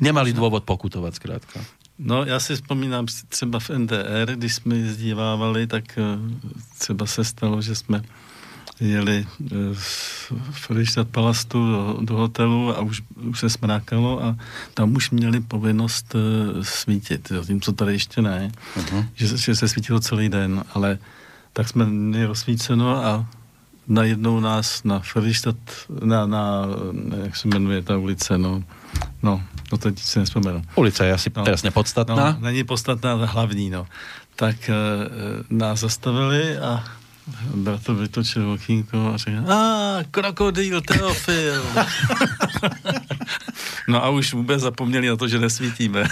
Nemali 0.00 0.32
důvod 0.32 0.64
pokutovat 0.64 1.14
zkrátka. 1.14 1.60
No, 1.98 2.24
já 2.24 2.40
si 2.40 2.54
vzpomínám 2.54 3.06
třeba 3.28 3.58
v 3.58 3.70
NDR, 3.70 4.32
když 4.34 4.54
jsme 4.54 4.76
jezdívávali, 4.76 5.66
tak 5.66 5.84
eh, 5.98 6.02
třeba 6.78 7.06
se 7.06 7.24
stalo, 7.24 7.62
že 7.62 7.74
jsme 7.74 8.02
jeli 8.80 9.26
eh, 9.46 9.54
Frištat 10.50 11.08
Palastu 11.08 11.72
do, 11.72 11.98
do 12.00 12.16
hotelu 12.16 12.76
a 12.76 12.80
už, 12.80 13.02
už 13.30 13.40
se 13.40 13.50
smrákalo 13.50 14.24
a 14.24 14.36
tam 14.74 14.96
už 14.96 15.10
měli 15.10 15.40
povinnost 15.40 16.14
uh, 16.14 16.62
svítit, 16.62 17.30
jo, 17.30 17.44
tím, 17.44 17.60
co 17.60 17.72
tady 17.72 17.92
ještě 17.92 18.22
ne, 18.22 18.52
uh-huh. 18.76 19.06
že, 19.14 19.36
že 19.36 19.54
se 19.54 19.68
svítilo 19.68 20.00
celý 20.00 20.28
den, 20.28 20.64
ale 20.74 20.98
tak 21.52 21.68
jsme 21.68 21.86
měli 21.86 22.24
rozsvíceno 22.24 23.04
a 23.04 23.26
najednou 23.88 24.40
nás 24.40 24.84
na 24.84 24.98
Frištat, 24.98 25.56
na, 26.04 26.26
na, 26.26 26.66
jak 27.24 27.36
se 27.36 27.48
jmenuje 27.48 27.82
ta 27.82 27.96
ulice, 27.96 28.38
no, 28.38 28.62
No, 29.26 29.42
no 29.72 29.78
teď 29.78 29.98
si 29.98 30.18
nespomenu. 30.18 30.62
Ulice 30.74 31.06
je 31.06 31.12
asi 31.12 31.30
no, 31.36 31.44
teraz 31.44 31.62
nepodstatná. 31.62 32.14
No, 32.14 32.36
není 32.40 32.64
podstatná, 32.64 33.12
ale 33.12 33.26
hlavní, 33.26 33.70
no. 33.70 33.86
Tak 34.36 34.68
e, 34.68 34.74
nás 35.50 35.80
zastavili 35.80 36.58
a 36.58 36.84
bratr 37.54 37.92
vytočil 37.92 38.50
okýnko 38.50 39.14
a 39.14 39.16
řekl, 39.16 39.52
a 39.52 39.98
krokodýl 40.10 40.80
Teofil. 40.80 41.62
no 43.88 44.04
a 44.04 44.08
už 44.08 44.34
vůbec 44.34 44.60
zapomněli 44.60 45.08
na 45.08 45.16
to, 45.16 45.28
že 45.28 45.38
nesvítíme. 45.38 46.04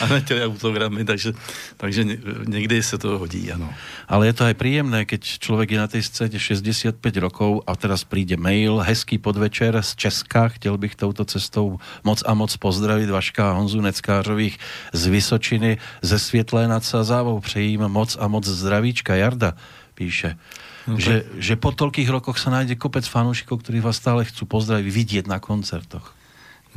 a 0.00 0.06
nechtěli 0.06 0.44
autogramy, 0.44 1.04
takže, 1.04 1.32
takže 1.76 2.04
někdy 2.46 2.82
se 2.82 2.98
to 2.98 3.18
hodí, 3.18 3.52
ano. 3.52 3.74
Ale 4.08 4.26
je 4.26 4.32
to 4.32 4.44
aj 4.44 4.54
príjemné, 4.54 5.04
keď 5.04 5.40
človek 5.40 5.72
je 5.72 5.78
na 5.78 5.88
tej 5.88 6.02
scéne 6.04 6.36
65 6.36 7.00
rokov 7.20 7.64
a 7.64 7.72
teraz 7.76 8.04
príde 8.04 8.36
mail, 8.36 8.84
hezký 8.84 9.18
podvečer 9.18 9.72
z 9.80 9.96
Česka, 9.96 10.48
chtěl 10.48 10.78
bych 10.78 10.96
touto 10.96 11.24
cestou 11.24 11.80
moc 12.04 12.22
a 12.26 12.34
moc 12.34 12.56
pozdravit 12.56 13.10
Vaška 13.10 13.50
a 13.50 13.56
Honzu 13.56 13.80
Neckářových 13.80 14.58
z 14.92 15.06
Vysočiny, 15.06 15.78
ze 16.02 16.18
Světlé 16.18 16.68
nad 16.68 16.84
Sazávou. 16.84 17.40
Přejím 17.40 17.88
moc 17.88 18.16
a 18.20 18.28
moc 18.28 18.44
zdravíčka. 18.44 19.14
Jarda 19.14 19.54
píše, 19.98 20.38
no, 20.86 20.94
že, 20.94 21.26
že 21.42 21.58
po 21.58 21.74
toľkých 21.74 22.06
rokoch 22.06 22.38
sa 22.38 22.54
nájde 22.54 22.78
kopec 22.78 23.02
fanúšikov, 23.02 23.66
ktorí 23.66 23.82
vás 23.82 23.98
stále 23.98 24.22
chcú 24.22 24.46
pozdraviť, 24.46 24.86
vidieť 24.86 25.24
na 25.26 25.42
koncertoch. 25.42 26.14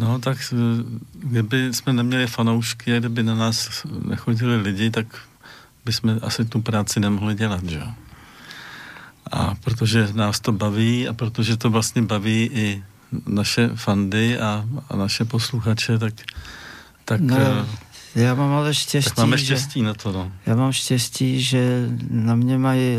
No 0.02 0.18
tak 0.18 0.42
eh, 0.42 0.58
kdyby 1.14 1.74
jsme 1.74 1.94
neměli 1.94 2.28
fanoušky, 2.28 2.98
kdyby 2.98 3.24
na 3.24 3.36
nás 3.36 3.86
nechodili 3.86 4.58
lidi, 4.58 4.90
tak 4.90 5.06
bychom 5.86 6.18
asi 6.22 6.46
tu 6.46 6.62
práci 6.62 7.00
nemohli 7.00 7.36
dělat, 7.36 7.64
že 7.64 7.82
A 9.32 9.56
protože 9.56 10.10
nás 10.14 10.40
to 10.40 10.52
baví 10.52 11.08
a 11.08 11.14
protože 11.14 11.58
to 11.58 11.70
vlastně 11.70 12.02
baví 12.02 12.50
i 12.54 12.84
naše 13.28 13.70
fandy 13.76 14.40
a, 14.40 14.66
a 14.90 14.96
naše 14.96 15.26
posluchače, 15.26 15.98
tak, 15.98 16.14
tak 17.06 17.22
no, 17.22 17.38
eh, 17.38 17.66
já 18.16 18.36
mám 18.36 18.54
ale 18.54 18.74
štěstí. 18.74 19.10
Tak 19.10 19.18
máme 19.18 19.38
štěstí 19.38 19.80
že, 19.80 19.86
na 19.86 19.94
to, 19.94 20.12
no. 20.12 20.32
Já 20.46 20.56
mám 20.56 20.72
štěstí, 20.72 21.42
že 21.42 21.90
na 22.10 22.36
mě 22.36 22.58
mají 22.58 22.98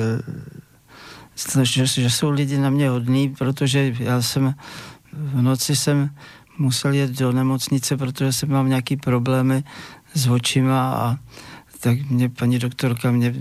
že, 1.63 1.87
že 1.87 2.11
jsou 2.11 2.31
lidi 2.31 2.59
na 2.59 2.71
mě 2.71 2.89
hodní, 2.89 3.29
protože 3.29 3.95
já 3.99 4.23
jsem 4.23 4.55
v 5.13 5.43
noci 5.43 5.77
jsem 5.77 6.11
musel 6.59 6.93
jet 6.93 7.11
do 7.11 7.33
nemocnice, 7.33 7.97
protože 7.97 8.33
jsem 8.33 8.51
mám 8.51 8.69
nějaký 8.69 8.97
problémy 8.97 9.65
s 10.15 10.27
očima 10.27 10.93
a 10.93 11.17
tak 11.81 11.99
mě 12.11 12.29
paní 12.29 12.59
doktorka 12.59 13.11
mě 13.11 13.35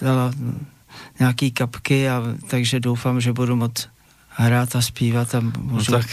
dala 0.00 0.32
nějaký 1.18 1.50
kapky 1.50 2.08
a 2.08 2.22
takže 2.48 2.80
doufám, 2.80 3.20
že 3.20 3.32
budu 3.32 3.56
moc 3.56 3.88
hrát 4.28 4.76
a 4.76 4.82
zpívat 4.82 5.34
a 5.34 5.40
můžu... 5.40 5.92
No 5.92 5.98
tak 5.98 6.06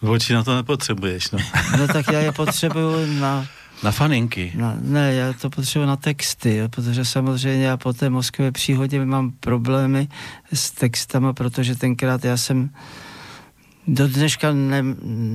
oči 0.00 0.32
na 0.32 0.44
to 0.44 0.56
nepotřebuješ, 0.56 1.30
no. 1.30 1.38
no 1.78 1.88
tak 1.88 2.06
já 2.12 2.20
je 2.20 2.32
potřebuju 2.32 3.20
na 3.20 3.46
na 3.82 3.92
faninky. 3.92 4.52
Na, 4.54 4.76
ne, 4.80 5.14
já 5.14 5.32
to 5.32 5.50
potřebuji 5.50 5.86
na 5.86 5.96
texty, 5.96 6.56
jo, 6.56 6.68
protože 6.68 7.04
samozřejmě 7.04 7.64
já 7.64 7.76
po 7.76 7.92
té 7.92 8.10
Moskvě 8.10 8.52
příhodě 8.52 9.04
mám 9.04 9.30
problémy 9.30 10.08
s 10.52 10.70
textama, 10.70 11.32
protože 11.32 11.76
tenkrát 11.76 12.24
já 12.24 12.36
jsem 12.36 12.70
do 13.86 14.08
dneška 14.08 14.52
ne, 14.52 14.82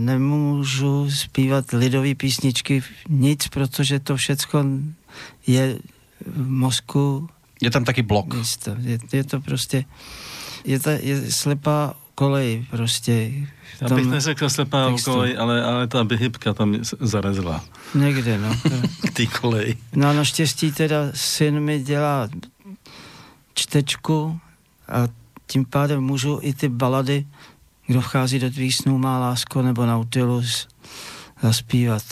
nemůžu 0.07 1.11
zpívat 1.11 1.65
lidové 1.73 2.15
písničky, 2.15 2.83
nic, 3.09 3.47
protože 3.47 3.99
to 3.99 4.15
všecko 4.15 4.65
je 5.47 5.79
v 6.25 6.49
mozku. 6.49 7.29
Je 7.61 7.71
tam 7.71 7.85
taky 7.85 8.01
blok. 8.01 8.35
Je, 8.81 8.99
je 9.13 9.23
to 9.23 9.39
prostě, 9.39 9.85
je, 10.65 10.79
ta, 10.79 10.91
je 10.91 11.31
slepá 11.31 11.93
kolej 12.17 12.65
prostě. 12.69 13.31
Já 13.81 13.95
bych 13.95 14.05
neřekl 14.05 14.49
slepá 14.49 14.91
textu. 14.91 15.11
kolej, 15.11 15.37
ale, 15.37 15.63
ale 15.63 15.87
ta 15.87 16.03
vyhybka 16.03 16.53
tam 16.53 16.75
zarezla. 16.99 17.65
Někde, 17.95 18.37
no. 18.37 18.55
K 19.07 19.13
té 19.13 19.25
koleji. 19.25 19.77
No 19.95 20.07
a 20.09 20.13
naštěstí 20.13 20.71
teda 20.71 20.97
syn 21.13 21.59
mi 21.59 21.79
dělá 21.79 22.29
čtečku 23.53 24.39
a 24.87 25.07
tím 25.47 25.65
pádem 25.65 26.01
můžu 26.01 26.39
i 26.41 26.53
ty 26.53 26.69
balady, 26.69 27.25
kdo 27.87 28.01
vchází 28.01 28.39
do 28.39 28.49
tvých 28.49 28.75
snů, 28.75 28.97
má 28.97 29.19
lásko 29.19 29.61
nebo 29.61 29.85
Nautilus, 29.85 30.67
zaspívat. 31.41 32.03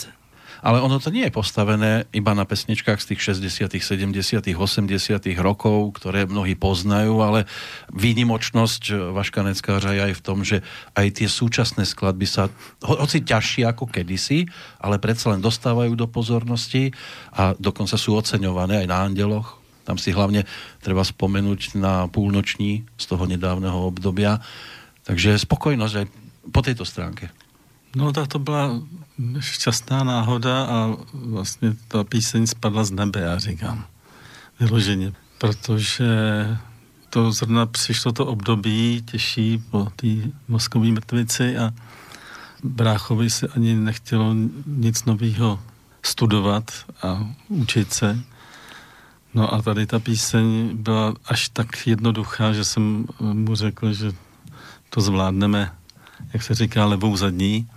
Ale 0.66 0.82
ono 0.82 0.98
to 0.98 1.14
nie 1.14 1.30
je 1.30 1.30
postavené 1.30 2.10
iba 2.10 2.34
na 2.34 2.42
pesničkách 2.42 2.98
z 2.98 3.14
tých 3.14 3.38
60., 3.38 3.70
70., 3.70 4.42
80. 4.50 4.90
rokov, 5.38 5.94
ktoré 5.94 6.26
mnohí 6.26 6.58
poznajú, 6.58 7.22
ale 7.22 7.46
výnimočnosť 7.94 9.14
Vaška 9.14 9.46
Neckářa 9.46 9.94
je 9.94 10.02
aj 10.10 10.14
v 10.18 10.24
tom, 10.26 10.42
že 10.42 10.66
aj 10.98 11.22
tie 11.22 11.30
súčasné 11.30 11.86
skladby 11.86 12.26
sa, 12.26 12.50
ho, 12.82 12.98
hoci 12.98 13.22
ťažšie 13.22 13.62
ako 13.62 13.86
kedysi, 13.86 14.50
ale 14.82 14.98
predsa 14.98 15.30
len 15.30 15.38
dostávajú 15.38 15.94
do 15.94 16.10
pozornosti 16.10 16.90
a 17.30 17.54
dokonca 17.54 17.94
sú 17.94 18.18
oceňované 18.18 18.82
aj 18.82 18.86
na 18.90 19.06
Andeloch. 19.06 19.62
Tam 19.86 20.02
si 20.02 20.10
hlavne 20.10 20.42
treba 20.82 21.06
spomenúť 21.06 21.78
na 21.78 22.10
púlnoční 22.10 22.82
z 22.98 23.04
toho 23.06 23.22
nedávneho 23.30 23.86
obdobia. 23.86 24.42
Takže 25.06 25.38
spokojnosť 25.38 25.94
aj 25.94 26.06
po 26.50 26.60
tejto 26.66 26.82
stránke. 26.82 27.30
No 27.96 28.12
tak 28.12 28.28
to 28.28 28.38
byla 28.38 28.80
šťastná 29.40 30.04
náhoda 30.04 30.64
a 30.64 30.96
vlastně 31.12 31.76
ta 31.88 32.04
píseň 32.04 32.46
spadla 32.46 32.84
z 32.84 32.90
nebe, 32.90 33.20
já 33.20 33.38
říkám. 33.38 33.84
Vyloženě. 34.60 35.12
Protože 35.38 36.08
to 37.10 37.32
zrovna 37.32 37.66
přišlo 37.66 38.12
to 38.12 38.26
období 38.26 39.02
těžší 39.10 39.58
po 39.70 39.88
té 39.96 40.06
moskové 40.48 40.86
mrtvici 40.86 41.58
a 41.58 41.72
bráchovi 42.64 43.30
se 43.30 43.48
ani 43.48 43.74
nechtělo 43.74 44.34
nic 44.66 45.04
nového 45.04 45.60
studovat 46.02 46.72
a 47.02 47.26
učit 47.48 47.92
se. 47.92 48.20
No 49.34 49.54
a 49.54 49.62
tady 49.62 49.86
ta 49.86 49.98
píseň 49.98 50.70
byla 50.72 51.14
až 51.24 51.48
tak 51.48 51.86
jednoduchá, 51.86 52.52
že 52.52 52.64
jsem 52.64 53.06
mu 53.20 53.54
řekl, 53.54 53.92
že 53.92 54.12
to 54.90 55.00
zvládneme, 55.00 55.72
jak 56.32 56.42
se 56.42 56.54
říká, 56.54 56.84
levou 56.84 57.16
zadní 57.16 57.68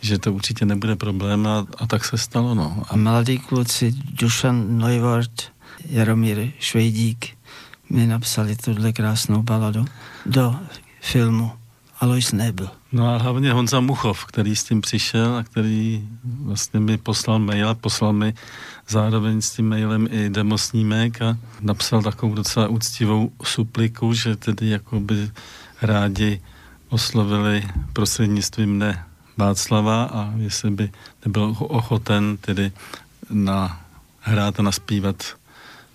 že 0.00 0.18
to 0.18 0.32
určitě 0.32 0.64
nebude 0.64 0.96
problém 0.96 1.46
a, 1.46 1.66
a 1.78 1.86
tak 1.86 2.04
se 2.04 2.18
stalo. 2.18 2.54
No. 2.54 2.82
A 2.88 2.96
mladí 2.96 3.38
kluci 3.38 3.94
Dušan 4.12 4.78
Neuvart, 4.78 5.42
Jaromír 5.84 6.50
Švejdík 6.58 7.38
mi 7.90 8.06
napsali 8.06 8.56
tuhle 8.56 8.92
krásnou 8.92 9.42
baladu 9.42 9.84
do 10.26 10.56
filmu 11.00 11.52
Alois 12.00 12.32
Nebel. 12.32 12.70
No 12.92 13.08
a 13.08 13.16
hlavně 13.16 13.52
Honza 13.52 13.80
Muchov, 13.80 14.24
který 14.24 14.56
s 14.56 14.64
tím 14.64 14.80
přišel 14.80 15.36
a 15.36 15.42
který 15.42 16.08
vlastně 16.24 16.80
mi 16.80 16.98
poslal 16.98 17.38
mail 17.38 17.68
a 17.68 17.74
poslal 17.74 18.12
mi 18.12 18.34
zároveň 18.88 19.40
s 19.40 19.50
tím 19.50 19.68
mailem 19.68 20.08
i 20.10 20.30
demosnímek 20.30 21.22
a 21.22 21.36
napsal 21.60 22.02
takovou 22.02 22.34
docela 22.34 22.68
úctivou 22.68 23.32
supliku, 23.44 24.12
že 24.12 24.36
tedy 24.36 24.68
jako 24.68 25.00
by 25.00 25.30
rádi 25.82 26.40
oslovili 26.88 27.68
prostřednictvím 27.92 28.74
mne 28.74 29.04
Václava 29.38 30.04
a 30.04 30.32
jestli 30.36 30.70
by 30.70 30.90
nebyl 31.26 31.56
ochoten 31.58 32.36
tedy 32.36 32.72
na 33.30 33.80
hrát 34.20 34.60
a 34.60 34.62
naspívat 34.62 35.36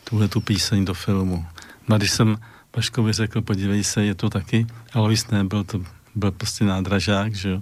tuhle 0.03 0.27
tu 0.27 0.41
píseň 0.41 0.85
do 0.85 0.93
filmu. 0.93 1.45
No 1.87 1.95
a 1.95 1.97
když 1.97 2.11
jsem 2.11 2.37
Paškovi 2.71 3.13
řekl, 3.13 3.41
podívej 3.41 3.83
se, 3.83 4.05
je 4.05 4.15
to 4.15 4.29
taky, 4.29 4.67
Alois 4.93 5.27
nebyl, 5.27 5.63
to 5.63 5.81
byl 6.15 6.31
prostě 6.31 6.65
nádražák, 6.65 7.35
že 7.35 7.49
jo. 7.49 7.61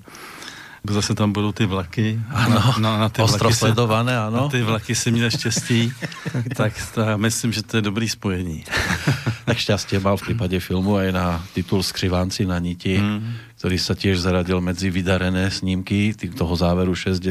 Zase 0.89 1.15
tam 1.15 1.31
budou 1.31 1.51
ty 1.51 1.65
vlaky. 1.65 2.19
Ano, 2.29 2.55
na, 2.55 2.75
na, 2.77 2.97
na 2.97 3.09
ty 3.09 3.21
vlaky 3.21 3.53
sledované, 3.53 4.17
ano. 4.17 4.41
Na 4.41 4.49
ty 4.49 4.61
vlaky 4.63 4.95
si 4.95 5.11
měl 5.11 5.29
štěstí, 5.29 5.93
tak 6.55 6.73
to, 6.93 7.01
já 7.01 7.17
myslím, 7.17 7.53
že 7.53 7.63
to 7.63 7.77
je 7.77 7.81
dobrý 7.81 8.09
spojení. 8.09 8.63
tak 9.45 9.57
šťastie 9.57 9.97
mal 9.99 10.17
v 10.17 10.31
prípade 10.31 10.57
filmu 10.59 10.97
aj 10.97 11.09
na 11.11 11.25
titul 11.53 11.83
Skřivánci 11.83 12.45
na 12.45 12.61
niti, 12.61 12.97
mm. 12.97 13.57
ktorý 13.57 13.77
sa 13.77 13.93
tiež 13.93 14.21
zaradil 14.21 14.61
medzi 14.61 14.93
vydarené 14.93 15.49
snímky 15.51 16.13
toho 16.13 16.53
záveru 16.55 16.95
60 16.95 17.21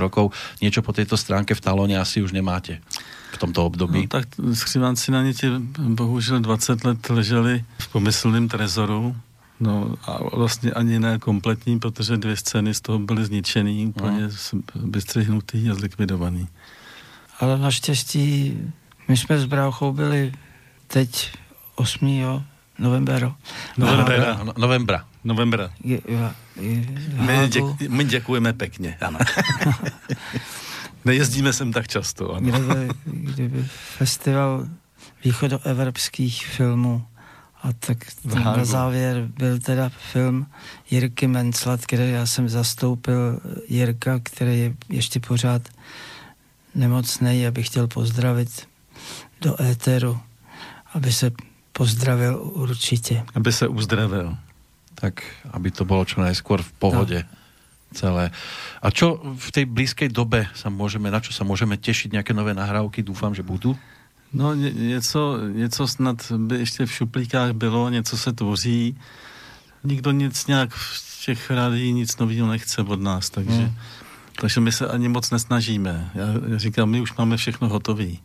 rokov. 0.00 0.32
Niečo 0.60 0.80
po 0.80 0.92
tejto 0.92 1.16
stránke 1.16 1.52
v 1.52 1.64
talóne 1.64 2.00
asi 2.00 2.24
už 2.24 2.32
nemáte 2.32 2.80
v 3.32 3.36
tomto 3.36 3.64
období? 3.66 4.08
No, 4.08 4.12
tak 4.12 4.26
Skřivánci 4.54 5.12
na 5.12 5.22
niti 5.22 5.48
bohužel 5.78 6.40
20 6.40 6.84
let 6.84 7.00
leželi 7.10 7.64
v 7.78 7.86
pomyslném 7.88 8.48
trezoru 8.48 9.16
No 9.60 9.94
a 10.06 10.36
vlastně 10.36 10.72
ani 10.72 10.98
ne 10.98 11.18
kompletní, 11.18 11.78
protože 11.78 12.16
dvě 12.16 12.36
scény 12.36 12.74
z 12.74 12.80
toho 12.80 12.98
byly 12.98 13.24
zničený, 13.24 13.86
úplně 13.86 14.28
no. 14.52 14.60
vystřihnutý 14.74 15.70
a 15.70 15.74
zlikvidovaný. 15.74 16.48
Ale 17.40 17.58
naštěstí 17.58 18.58
my 19.08 19.16
jsme 19.16 19.38
s 19.38 19.44
bráchou 19.44 19.92
byli 19.92 20.32
teď 20.86 21.32
8. 21.78 22.42
novembra. 22.78 23.36
Novembra. 23.76 24.40
No, 24.44 24.52
novembra. 24.56 25.04
Novembra. 25.24 25.70
Je, 25.84 26.00
je, 26.08 26.32
je, 26.60 26.86
my, 27.12 27.48
děk, 27.48 27.64
my 27.88 28.04
děkujeme 28.04 28.52
pěkně, 28.52 28.96
ano. 29.00 29.18
Nejezdíme 31.04 31.52
sem 31.52 31.72
tak 31.72 31.88
často, 31.88 32.34
ano. 32.34 32.50
Kdyby, 32.50 32.88
kdyby 33.04 33.64
festival 33.96 34.66
východoevropských 35.24 36.46
filmů 36.46 37.02
a 37.62 37.72
tak 37.72 37.98
na 38.34 38.64
závěr 38.64 39.28
byl 39.38 39.58
teda 39.58 39.90
film 40.12 40.46
Jirky 40.90 41.26
Menclat, 41.26 41.86
který 41.86 42.10
já 42.10 42.26
jsem 42.26 42.48
zastoupil 42.48 43.40
Jirka, 43.68 44.20
který 44.22 44.58
je 44.58 44.74
ještě 44.88 45.20
pořád 45.20 45.62
nemocný, 46.74 47.46
abych 47.46 47.66
chtěl 47.66 47.86
pozdravit 47.86 48.68
do 49.40 49.62
éteru, 49.62 50.20
aby 50.94 51.12
se 51.12 51.30
pozdravil 51.78 52.42
určitě. 52.42 53.22
Aby 53.34 53.52
se 53.52 53.68
uzdravil. 53.68 54.36
Tak, 54.94 55.22
aby 55.54 55.70
to 55.70 55.86
bylo 55.86 56.02
čo 56.04 56.18
najskôr 56.20 56.58
v 56.58 56.72
pohodě. 56.82 57.22
No 57.22 57.38
celé. 57.94 58.30
A 58.82 58.90
čo 58.92 59.16
v 59.16 59.48
tej 59.48 59.64
blízkej 59.64 60.12
dobe 60.12 60.48
sa 60.52 60.68
môžeme, 60.68 61.08
na 61.08 61.20
čo 61.24 61.32
sa 61.32 61.44
môžeme 61.44 61.80
tešiť, 61.80 62.12
nejaké 62.12 62.36
nové 62.36 62.52
nahrávky, 62.52 63.00
dúfam, 63.00 63.32
že 63.32 63.40
budú? 63.40 63.76
No 64.32 64.54
ně, 64.54 64.70
něco, 64.70 65.38
něco 65.52 65.88
snad 65.88 66.32
by 66.36 66.58
ještě 66.58 66.86
v 66.86 66.92
šuplíkách 66.92 67.52
bylo, 67.52 67.88
něco 67.88 68.16
se 68.18 68.32
tvoří. 68.32 68.96
Nikdo 69.84 70.10
nic 70.10 70.46
nějak 70.46 70.70
v 70.74 71.24
těch 71.24 71.50
rádií 71.50 71.92
nic 71.92 72.16
nového 72.16 72.48
nechce 72.48 72.82
od 72.82 73.00
nás, 73.00 73.30
takže, 73.30 73.72
hmm. 73.72 73.74
takže 74.40 74.60
my 74.60 74.72
se 74.72 74.88
ani 74.88 75.08
moc 75.08 75.30
nesnažíme. 75.30 76.10
Já, 76.14 76.26
já 76.48 76.58
říkám, 76.58 76.90
my 76.90 77.00
už 77.00 77.14
máme 77.14 77.36
všechno 77.36 77.68
hotové, 77.68 78.20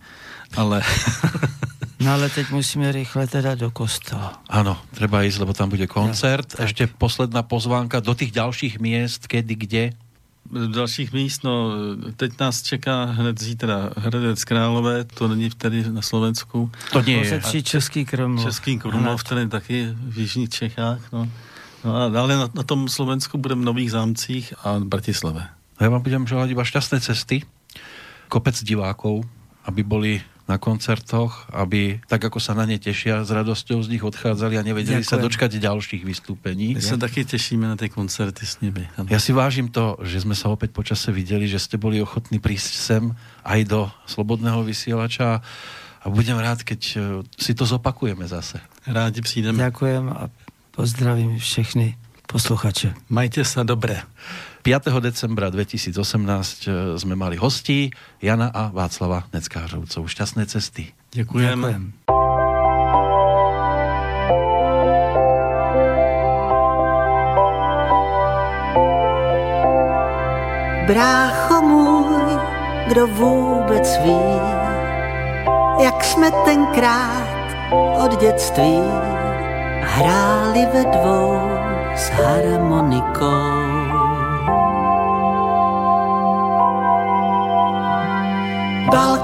ale... 0.56 0.82
no 2.04 2.12
ale 2.14 2.30
teď 2.30 2.52
musíme 2.52 2.92
rychle 2.92 3.28
teda 3.28 3.56
do 3.56 3.72
kostela. 3.72 4.44
Ano, 4.50 4.78
treba 4.94 5.22
jít, 5.22 5.38
lebo 5.38 5.54
tam 5.54 5.70
bude 5.70 5.88
koncert. 5.88 6.56
Ja, 6.60 6.66
Ještě 6.66 6.88
posledná 6.88 7.44
pozvánka 7.44 8.00
do 8.00 8.14
těch 8.14 8.32
dalších 8.32 8.80
měst, 8.80 9.28
kedy, 9.28 9.56
kde? 9.56 9.90
dalších 10.68 11.14
míst, 11.14 11.44
no 11.44 11.72
teď 12.16 12.40
nás 12.40 12.62
čeká 12.62 13.04
hned 13.04 13.42
zítra 13.42 13.90
Hradec 13.98 14.44
Králové, 14.44 15.04
to 15.04 15.28
není 15.28 15.50
tady 15.50 15.92
na 15.92 16.02
Slovensku. 16.02 16.72
To 16.92 17.02
nie 17.02 17.26
je. 17.26 17.64
Český 17.64 18.06
Krumlov. 18.06 18.46
Český 18.46 18.78
Krumlov, 18.78 19.24
který 19.24 19.50
taky 19.50 19.88
v 19.96 20.18
Jižních 20.18 20.50
Čechách, 20.50 21.12
no. 21.12 21.30
No 21.84 21.96
a 21.96 22.10
dále 22.10 22.36
na, 22.38 22.50
na 22.54 22.64
tom 22.64 22.90
Slovensku 22.90 23.38
budeme 23.38 23.62
v 23.62 23.66
Nových 23.66 23.92
zámcích 23.92 24.54
a 24.64 24.80
Bratislave. 24.80 25.48
Já 25.80 25.90
vám 25.90 26.02
budem 26.02 26.28
želať 26.28 26.50
iba 26.50 26.64
šťastné 26.64 27.02
cesty, 27.02 27.44
kopec 28.28 28.64
divákov, 28.64 29.26
aby 29.66 29.84
boli 29.84 30.22
na 30.44 30.60
koncertoch, 30.60 31.48
aby 31.56 32.04
tak 32.04 32.20
ako 32.20 32.36
sa 32.44 32.52
na 32.52 32.68
ne 32.68 32.76
tešia, 32.76 33.24
s 33.24 33.32
radosťou 33.32 33.80
z 33.80 33.88
nich 33.96 34.04
odchádzali 34.04 34.60
a 34.60 34.64
nevedeli 34.64 35.00
Ďakujem. 35.00 35.16
sa 35.16 35.24
dočkať 35.24 35.56
ďalších 35.56 36.04
vystúpení. 36.04 36.76
My 36.76 36.84
sa 36.84 37.00
taky 37.00 37.24
tešíme 37.24 37.64
na 37.64 37.80
tie 37.80 37.88
koncerty 37.88 38.44
s 38.44 38.60
nimi. 38.60 38.84
Ano. 39.00 39.08
Ja 39.08 39.24
si 39.24 39.32
vážim 39.32 39.72
to, 39.72 39.96
že 40.04 40.28
sme 40.28 40.36
sa 40.36 40.52
opäť 40.52 40.76
počase 40.76 41.16
videli, 41.16 41.48
že 41.48 41.64
ste 41.64 41.80
boli 41.80 42.04
ochotní 42.04 42.44
prísť 42.44 42.74
sem 42.76 43.04
aj 43.48 43.60
do 43.72 43.88
Slobodného 44.04 44.68
vysielača 44.68 45.40
a 46.04 46.06
budem 46.12 46.36
rád, 46.36 46.68
keď 46.68 46.82
e, 46.92 46.96
si 47.40 47.56
to 47.56 47.64
zopakujeme 47.64 48.28
zase. 48.28 48.60
Rádi 48.84 49.24
přijdeme. 49.24 49.64
Ďakujem 49.64 50.12
a 50.12 50.28
pozdravím 50.76 51.40
všechny 51.40 51.96
posluchače. 52.28 52.92
Majte 53.08 53.48
sa 53.48 53.64
dobre. 53.64 54.04
5. 54.64 55.04
decembra 55.04 55.52
2018 55.52 55.92
e, 55.92 56.96
sme 56.96 57.20
mali 57.20 57.36
hostí 57.36 57.92
Jana 58.24 58.48
a 58.48 58.72
Václava 58.72 59.28
Neckářovcov. 59.36 60.08
Šťastné 60.08 60.48
cesty. 60.48 60.96
Ďakujem. 61.12 61.60
Ďakujem. 61.60 61.84
Brácho 70.88 71.62
můj, 71.62 72.40
kdo 72.88 73.08
vůbec 73.08 73.88
ví, 74.04 74.24
jak 75.84 76.04
jsme 76.04 76.32
tenkrát 76.46 77.28
od 78.06 78.20
dětství 78.20 78.80
hráli 79.82 80.66
ve 80.74 80.84
dvou 80.84 81.40
s 81.96 82.10
harmonikou. 82.10 83.73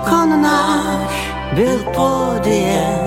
Balkon 0.09 0.41
náš 0.41 1.33
byl 1.53 1.77
pódiem, 1.93 2.99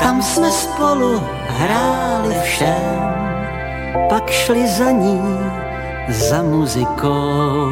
tam 0.00 0.22
jsme 0.22 0.50
spolu 0.50 1.22
hráli 1.48 2.34
všem, 2.42 3.14
pak 4.08 4.30
šli 4.30 4.68
za 4.68 4.90
ní 4.90 5.22
za 6.08 6.42
muzikou. 6.42 7.70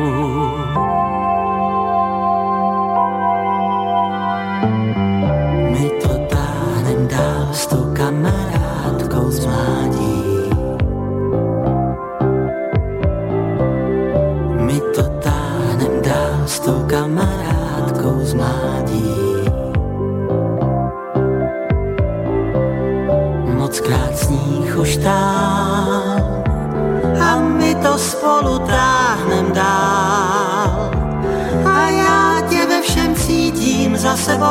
Za 34.04 34.16
sebou. 34.16 34.44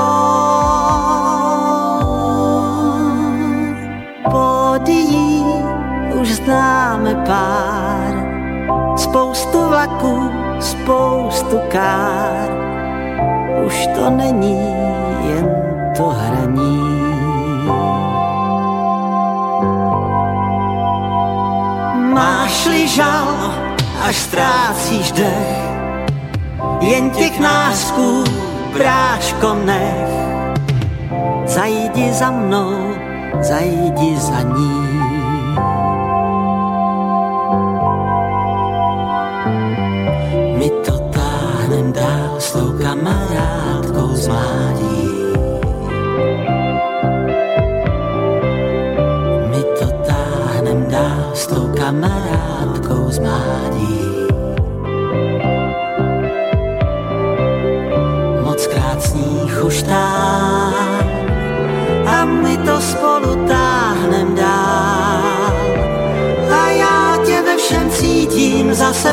Pódií 4.31 5.45
už 6.21 6.27
známe 6.41 7.15
pár, 7.15 8.13
spoustu 8.97 9.67
vlaků, 9.69 10.29
spoustu 10.59 11.61
kár. 11.69 12.49
Už 13.65 13.87
to 13.95 14.09
není 14.09 14.57
jen 15.29 15.47
to 15.97 16.03
hraní. 16.03 16.81
Máš-li 22.13 22.87
žal, 22.87 23.53
až 24.01 24.15
ztrácíš 24.15 25.11
dech, 25.11 25.61
jen 26.81 27.09
těch 27.09 27.39
násků 27.39 28.42
bráško 28.73 29.53
nech. 29.65 30.09
Zajdi 31.45 32.13
za 32.13 32.31
mnou, 32.31 32.73
zajdi 33.41 34.17
za 34.17 34.41
ní. 34.41 34.77
My 40.57 40.69
to 40.85 40.95
táhnem 41.13 41.93
dál 41.93 42.33
s 42.39 42.51
tou 42.51 42.73
kamarádkou 42.81 44.09
z 44.15 44.27
mládí. 44.27 45.09
My 49.51 49.61
to 49.79 49.87
táhnem 50.07 50.81
dál 50.89 51.29
s 51.33 51.47
tou 51.47 51.69
kamarádkou 51.77 53.11
z 53.11 53.19
mládí. 53.19 53.62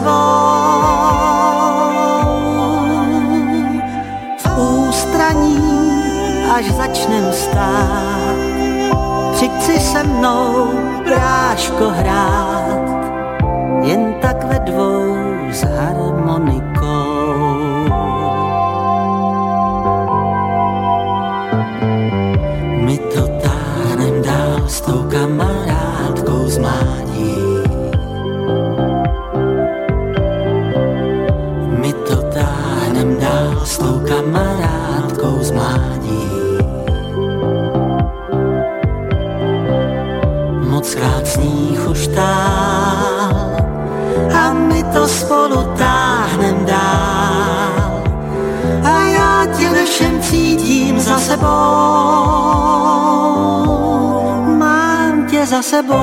Sebou. 0.00 0.40
V 4.38 4.58
ústraní, 4.88 5.58
až 6.56 6.64
začnem 6.70 7.32
stát, 7.32 8.36
přijď 9.32 9.62
si 9.62 9.80
se 9.80 10.04
mnou, 10.04 10.68
bráško, 11.04 11.88
hrát, 11.88 12.90
jen 13.82 14.14
tak 14.20 14.39
Mám 55.60 55.64
tě 55.64 55.70
za 55.70 55.82
sebou. 55.82 56.00